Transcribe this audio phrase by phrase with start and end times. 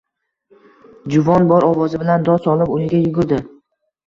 [1.15, 3.41] Juvon bor ovozi bilan dod solib, uyiga yugurdi